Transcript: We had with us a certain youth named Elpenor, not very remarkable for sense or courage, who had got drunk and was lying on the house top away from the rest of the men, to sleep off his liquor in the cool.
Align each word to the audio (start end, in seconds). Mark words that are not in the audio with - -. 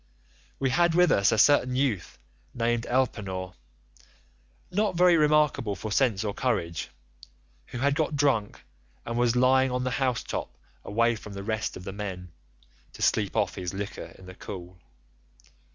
We 0.57 0.71
had 0.71 0.95
with 0.95 1.11
us 1.11 1.31
a 1.31 1.37
certain 1.37 1.75
youth 1.75 2.17
named 2.55 2.87
Elpenor, 2.89 3.53
not 4.71 4.95
very 4.95 5.15
remarkable 5.15 5.75
for 5.75 5.91
sense 5.91 6.23
or 6.23 6.33
courage, 6.33 6.89
who 7.67 7.77
had 7.77 7.93
got 7.93 8.15
drunk 8.15 8.63
and 9.05 9.15
was 9.15 9.35
lying 9.35 9.69
on 9.69 9.83
the 9.83 9.91
house 10.01 10.23
top 10.23 10.57
away 10.83 11.15
from 11.15 11.33
the 11.33 11.43
rest 11.43 11.77
of 11.77 11.83
the 11.83 11.93
men, 11.93 12.31
to 12.93 13.03
sleep 13.03 13.35
off 13.35 13.53
his 13.53 13.75
liquor 13.75 14.15
in 14.17 14.25
the 14.25 14.33
cool. 14.33 14.79